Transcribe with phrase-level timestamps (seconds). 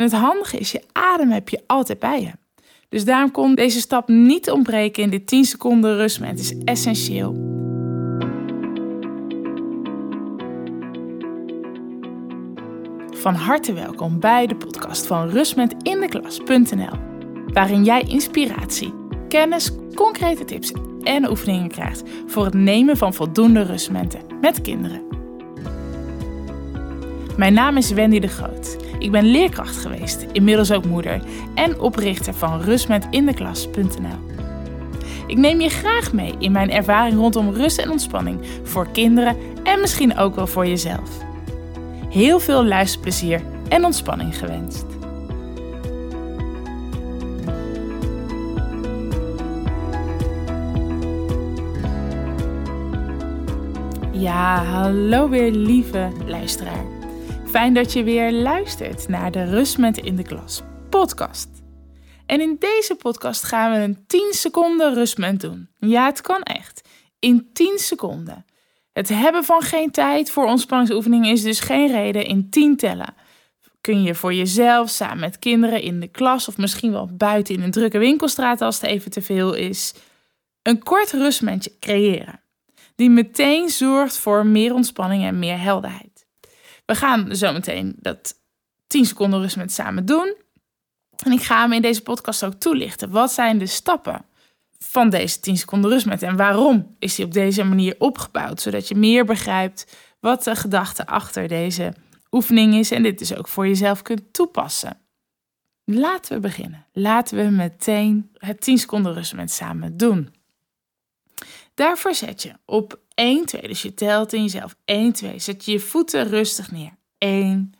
[0.00, 2.30] En het handige is, je adem heb je altijd bij je.
[2.88, 6.38] Dus daarom kon deze stap niet ontbreken in dit 10 seconden rustmoment.
[6.38, 7.32] Het is essentieel.
[13.10, 16.98] Van harte welkom bij de podcast van rustmentindeklas.nl,
[17.46, 18.94] waarin jij inspiratie,
[19.28, 20.72] kennis, concrete tips
[21.02, 25.02] en oefeningen krijgt voor het nemen van voldoende rustmomenten met kinderen.
[27.36, 28.89] Mijn naam is Wendy de Groot.
[29.00, 31.20] Ik ben leerkracht geweest, inmiddels ook moeder
[31.54, 34.18] en oprichter van rustmetindeklas.nl.
[35.26, 39.80] Ik neem je graag mee in mijn ervaring rondom rust en ontspanning voor kinderen en
[39.80, 41.10] misschien ook wel voor jezelf.
[42.08, 44.84] Heel veel luisterplezier en ontspanning gewenst.
[54.12, 56.99] Ja, hallo weer lieve luisteraar.
[57.50, 61.48] Fijn dat je weer luistert naar de Rustment in de Klas podcast.
[62.26, 65.68] En in deze podcast gaan we een 10 seconden rustment doen.
[65.78, 66.88] Ja, het kan echt.
[67.18, 68.44] In 10 seconden.
[68.92, 73.14] Het hebben van geen tijd voor ontspanningsoefeningen is dus geen reden in 10 tellen.
[73.80, 77.62] Kun je voor jezelf, samen met kinderen in de klas of misschien wel buiten in
[77.62, 79.94] een drukke winkelstraat als het even te veel is,
[80.62, 82.40] een kort rustmomentje creëren.
[82.94, 86.09] Die meteen zorgt voor meer ontspanning en meer helderheid.
[86.90, 88.34] We gaan zo meteen dat
[88.86, 90.34] 10 seconden rust met samen doen.
[91.24, 93.10] En ik ga hem in deze podcast ook toelichten.
[93.10, 94.24] Wat zijn de stappen
[94.78, 98.60] van deze 10 seconden rust met en waarom is hij op deze manier opgebouwd?
[98.60, 101.94] Zodat je meer begrijpt wat de gedachte achter deze
[102.30, 104.98] oefening is en dit dus ook voor jezelf kunt toepassen.
[105.84, 106.86] Laten we beginnen.
[106.92, 110.34] Laten we meteen het 10 seconden rust met samen doen.
[111.74, 113.60] Daarvoor zet je op 1, 2.
[113.60, 114.76] Dus je telt in jezelf.
[114.84, 115.38] 1, 2.
[115.38, 116.96] Zet je voeten rustig neer.
[117.18, 117.74] 1,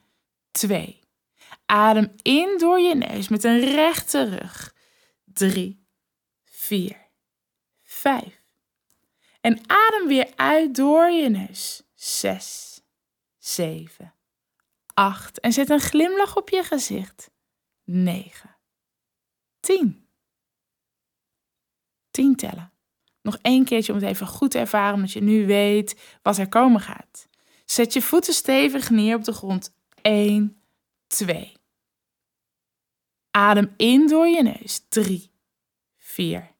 [0.50, 1.00] 2.
[1.66, 4.74] Adem in door je neus met een rechte rug.
[5.24, 5.86] 3,
[6.44, 6.96] 4,
[7.82, 8.42] 5.
[9.40, 11.82] En adem weer uit door je neus.
[11.94, 12.80] 6,
[13.38, 14.14] 7,
[14.94, 15.40] 8.
[15.40, 17.30] En zet een glimlach op je gezicht.
[17.84, 18.56] 9,
[19.60, 20.08] 10.
[22.10, 22.72] 10 tellen.
[23.22, 26.48] Nog één keertje om het even goed te ervaren, omdat je nu weet wat er
[26.48, 27.28] komen gaat.
[27.64, 29.74] Zet je voeten stevig neer op de grond.
[30.02, 30.62] 1,
[31.06, 31.52] 2.
[33.30, 34.84] Adem in door je neus.
[34.88, 35.30] 3,
[35.98, 36.50] 4,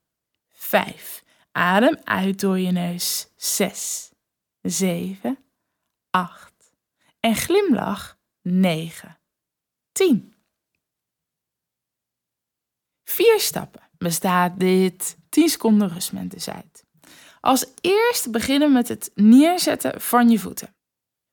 [0.49, 1.25] 5.
[1.53, 3.29] Adem uit door je neus.
[3.37, 4.11] 6,
[4.63, 5.39] 7,
[6.11, 6.53] 8.
[7.21, 8.19] En glimlach.
[8.43, 9.19] 9,
[9.93, 10.35] 10.
[13.05, 16.85] Vier stappen bestaat dit 10 seconden rustmoment uit.
[17.41, 20.75] Als eerst beginnen met het neerzetten van je voeten.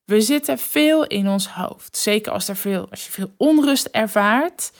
[0.05, 1.97] We zitten veel in ons hoofd.
[1.97, 4.71] Zeker als, er veel, als je veel onrust ervaart,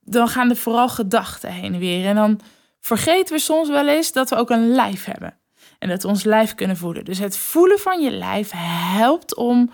[0.00, 2.06] dan gaan er vooral gedachten heen en weer.
[2.06, 2.40] En dan
[2.80, 5.38] vergeten we soms wel eens dat we ook een lijf hebben.
[5.78, 7.04] En dat we ons lijf kunnen voelen.
[7.04, 8.50] Dus het voelen van je lijf
[8.96, 9.70] helpt om,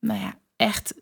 [0.00, 0.94] nou ja, echt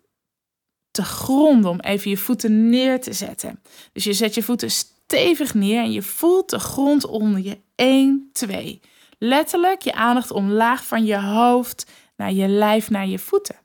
[0.92, 1.70] te gronden.
[1.70, 3.62] Om even je voeten neer te zetten.
[3.92, 7.58] Dus je zet je voeten stevig neer en je voelt de grond onder je.
[7.74, 8.80] 1, 2.
[9.18, 13.56] Letterlijk je aandacht omlaag van je hoofd naar je lijf, naar je voeten.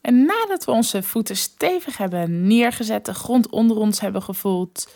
[0.00, 4.88] En nadat we onze voeten stevig hebben neergezet, de grond onder ons hebben gevoeld,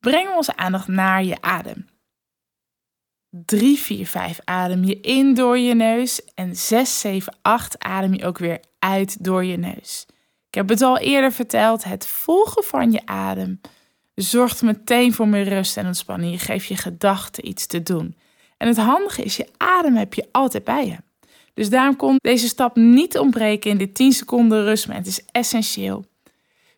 [0.00, 1.86] brengen we onze aandacht naar je adem.
[3.30, 8.24] 3, 4, 5 adem je in door je neus en 6, 7, 8 adem je
[8.24, 10.06] ook weer uit door je neus.
[10.52, 13.60] Ik heb het al eerder verteld, het volgen van je adem
[14.14, 16.32] zorgt meteen voor meer rust en ontspanning.
[16.32, 18.16] Je geeft je gedachten iets te doen.
[18.56, 20.96] En het handige is, je adem heb je altijd bij je.
[21.54, 25.06] Dus daarom kon deze stap niet ontbreken in dit 10 seconden rustmoment.
[25.06, 26.04] Het is essentieel.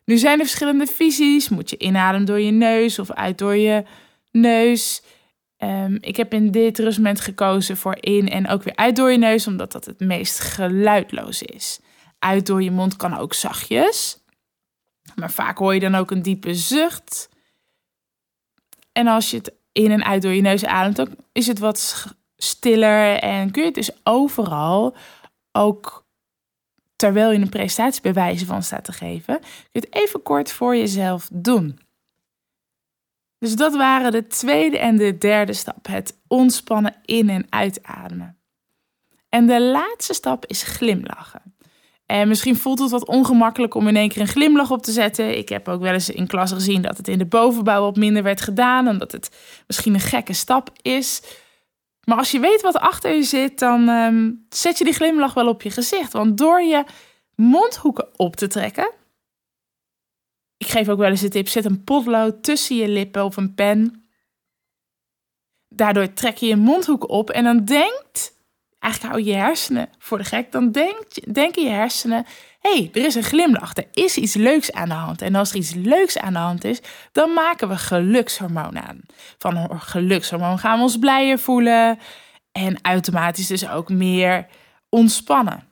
[0.05, 1.49] Nu zijn er verschillende visies.
[1.49, 3.83] Moet je inademen door je neus of uit door je
[4.31, 5.01] neus?
[5.59, 9.17] Um, ik heb in dit rustmoment gekozen voor in en ook weer uit door je
[9.17, 11.79] neus, omdat dat het meest geluidloos is.
[12.19, 14.23] Uit door je mond kan ook zachtjes.
[15.15, 17.29] Maar vaak hoor je dan ook een diepe zucht.
[18.91, 22.05] En als je het in en uit door je neus ademt, is het wat
[22.37, 24.95] stiller en kun je het dus overal,
[25.51, 26.05] ook
[26.95, 31.29] terwijl je een wijze van staat te geven, kun je het even kort voor jezelf
[31.33, 31.79] doen.
[33.37, 38.39] Dus dat waren de tweede en de derde stap, het ontspannen in- en uitademen.
[39.29, 41.54] En de laatste stap is glimlachen.
[42.05, 45.37] En misschien voelt het wat ongemakkelijk om in één keer een glimlach op te zetten.
[45.37, 48.23] Ik heb ook wel eens in klas gezien dat het in de bovenbouw wat minder
[48.23, 48.87] werd gedaan.
[48.87, 49.37] Omdat het
[49.67, 51.21] misschien een gekke stap is.
[52.03, 55.47] Maar als je weet wat achter je zit, dan ehm, zet je die glimlach wel
[55.47, 56.13] op je gezicht.
[56.13, 56.83] Want door je
[57.35, 58.91] mondhoeken op te trekken,
[60.57, 64.05] geef ook wel eens de tip: zet een potlood tussen je lippen of een pen.
[65.69, 68.34] Daardoor trek je je mondhoek op en dan denkt,
[68.85, 72.25] eigenlijk hou je hersenen voor de gek, dan denk, denken je hersenen:
[72.59, 75.21] hey, er is een glimlach, er is iets leuks aan de hand.
[75.21, 76.79] En als er iets leuks aan de hand is,
[77.11, 79.01] dan maken we gelukshormoon aan.
[79.37, 81.99] Van gelukshormoon gaan we ons blijer voelen
[82.51, 84.47] en automatisch dus ook meer
[84.89, 85.63] ontspannen.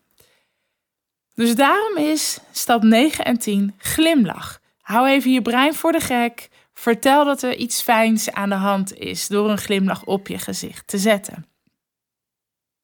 [1.35, 4.59] Dus daarom is stap 9 en 10 glimlach.
[4.81, 6.49] Hou even je brein voor de gek.
[6.73, 10.87] Vertel dat er iets fijns aan de hand is door een glimlach op je gezicht
[10.87, 11.52] te zetten.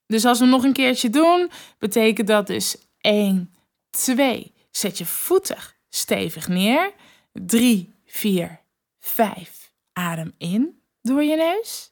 [0.10, 3.54] Dus als we nog een keertje doen, betekent dat dus 1,
[3.90, 4.54] 2.
[4.72, 5.58] Zet je voeten
[5.90, 6.94] stevig neer.
[7.34, 8.62] 3, 4,
[9.00, 9.74] 5.
[9.94, 11.92] Adem in door je neus.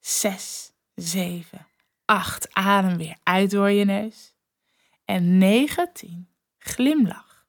[0.00, 1.66] 6, 7,
[2.04, 2.54] 8.
[2.54, 4.34] Adem weer uit door je neus.
[5.04, 6.28] En 9, 10.
[6.58, 7.46] Glimlach.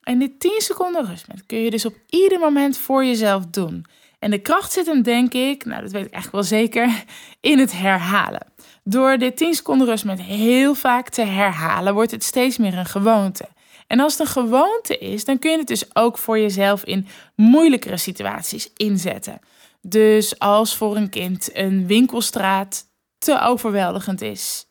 [0.00, 3.86] En dit 10 seconden rustmoment kun je dus op ieder moment voor jezelf doen.
[4.20, 7.04] En de kracht zit hem, denk ik, nou dat weet ik eigenlijk wel zeker,
[7.52, 8.46] in het herhalen.
[8.84, 13.48] Door dit 10 seconden rustmoment heel vaak te herhalen, wordt het steeds meer een gewoonte.
[13.86, 17.06] En als het een gewoonte is, dan kun je het dus ook voor jezelf in
[17.34, 19.40] moeilijkere situaties inzetten.
[19.82, 22.84] Dus als voor een kind een winkelstraat
[23.18, 24.66] te overweldigend is,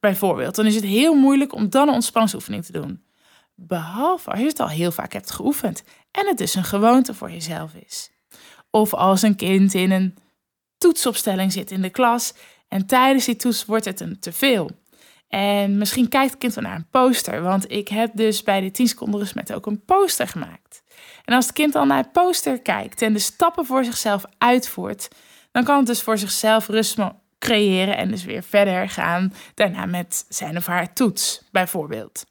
[0.00, 3.04] bijvoorbeeld, dan is het heel moeilijk om dan een ontspanningsoefening te doen.
[3.54, 7.30] Behalve als je het al heel vaak hebt geoefend en het dus een gewoonte voor
[7.30, 8.10] jezelf is.
[8.70, 10.16] Of als een kind in een
[10.78, 12.34] toetsopstelling zit in de klas
[12.68, 14.70] en tijdens die toets wordt het een te veel.
[15.28, 18.70] En misschien kijkt het kind wel naar een poster, want ik heb dus bij de
[18.70, 20.82] 10 seconden met ook een poster gemaakt.
[21.24, 25.08] En als het kind al naar het poster kijkt en de stappen voor zichzelf uitvoert,
[25.52, 26.98] dan kan het dus voor zichzelf rust
[27.38, 32.24] creëren en dus weer verder gaan daarna met zijn of haar toets, bijvoorbeeld.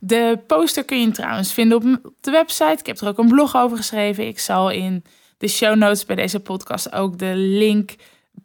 [0.00, 2.76] De poster kun je trouwens vinden op de website.
[2.78, 4.26] Ik heb er ook een blog over geschreven.
[4.26, 5.04] Ik zal in
[5.38, 7.94] de show notes bij deze podcast ook de link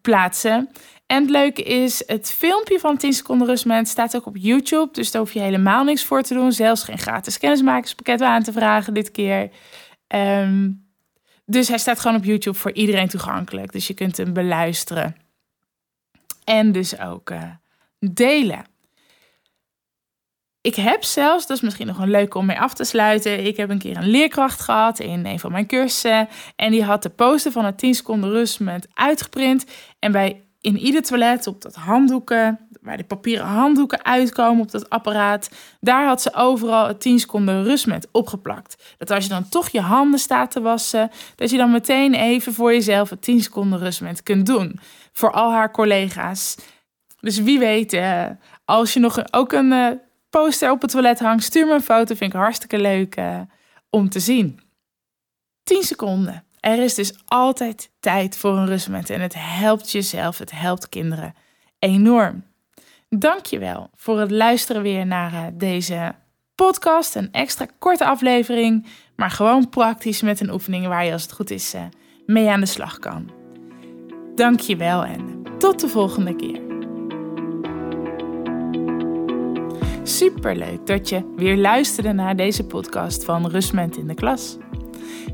[0.01, 0.69] plaatsen.
[1.05, 4.89] En het leuke is, het filmpje van 10 seconden rustmoment staat ook op YouTube.
[4.91, 6.51] Dus daar hoef je helemaal niks voor te doen.
[6.51, 9.49] Zelfs geen gratis kennismakerspakket aan te vragen dit keer.
[10.07, 10.71] Ehm,
[11.45, 13.71] dus hij staat gewoon op YouTube voor iedereen toegankelijk.
[13.71, 15.15] Dus je kunt hem beluisteren.
[16.43, 17.43] En dus ook uh,
[17.99, 18.65] delen.
[20.65, 23.45] Ik heb zelfs, dat is misschien nog een leuke om mee af te sluiten.
[23.45, 26.27] Ik heb een keer een leerkracht gehad in een van mijn cursussen.
[26.55, 29.65] En die had de poster van het 10 seconden rustmoment uitgeprint.
[29.99, 34.89] En bij in ieder toilet op dat handdoeken, waar de papieren handdoeken uitkomen op dat
[34.89, 38.95] apparaat, daar had ze overal het 10 seconden rustmoment opgeplakt.
[38.97, 42.53] Dat als je dan toch je handen staat te wassen, dat je dan meteen even
[42.53, 44.79] voor jezelf het 10 seconden rustmoment kunt doen.
[45.11, 46.55] Voor al haar collega's.
[47.19, 48.25] Dus wie weet, eh,
[48.65, 49.89] als je nog ook een eh,
[50.41, 52.15] poster op het toilet hangt, stuur me een foto.
[52.15, 53.39] Vind ik hartstikke leuk uh,
[53.89, 54.59] om te zien.
[55.63, 56.43] 10 seconden.
[56.59, 61.35] Er is dus altijd tijd voor een rustmoment en het helpt jezelf, het helpt kinderen
[61.79, 62.43] enorm.
[63.09, 66.15] Dankjewel voor het luisteren weer naar uh, deze
[66.55, 67.15] podcast.
[67.15, 68.85] Een extra korte aflevering,
[69.15, 71.81] maar gewoon praktisch met een oefening waar je als het goed is uh,
[72.25, 73.31] mee aan de slag kan.
[74.35, 76.64] Dankjewel en tot de volgende keer.
[80.07, 84.57] Superleuk dat je weer luisterde naar deze podcast van Rustment in de Klas.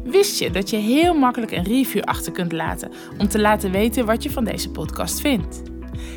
[0.04, 4.06] Wist je dat je heel makkelijk een review achter kunt laten om te laten weten
[4.06, 5.62] wat je van deze podcast vindt?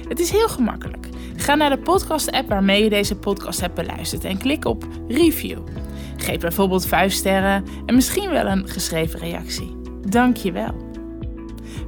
[0.09, 1.09] Het is heel gemakkelijk.
[1.37, 5.59] Ga naar de podcast-app waarmee je deze podcast hebt beluisterd en klik op review.
[6.17, 9.77] Geef bijvoorbeeld 5 sterren en misschien wel een geschreven reactie.
[10.09, 10.75] Dank je wel.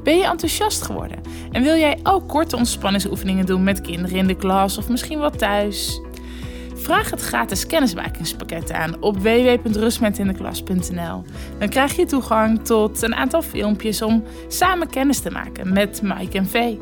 [0.03, 1.21] Ben je enthousiast geworden
[1.51, 5.39] en wil jij ook korte ontspanningsoefeningen doen met kinderen in de klas of misschien wat
[5.39, 6.01] thuis?
[6.87, 11.25] Vraag het gratis kennismakingspakket aan op www.rustmetindeklas.nl.
[11.59, 16.39] Dan krijg je toegang tot een aantal filmpjes om samen kennis te maken met Mike
[16.39, 16.79] en Vee.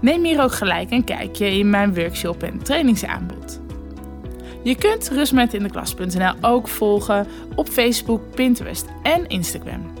[0.00, 3.60] Neem hier ook gelijk een kijkje in mijn workshop en trainingsaanbod.
[4.62, 9.93] Je kunt rustmetindeklas.nl ook volgen op Facebook, Pinterest en Instagram.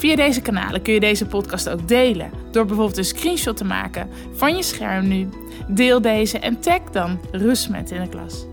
[0.00, 4.08] Via deze kanalen kun je deze podcast ook delen door bijvoorbeeld een screenshot te maken
[4.32, 5.28] van je scherm nu.
[5.68, 8.46] Deel deze en tag dan Rustmet in de klas.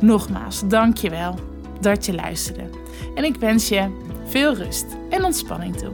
[0.00, 1.38] Nogmaals, dank je wel
[1.80, 2.70] dat je luisterde.
[3.14, 3.90] En ik wens je
[4.26, 5.92] veel rust en ontspanning toe.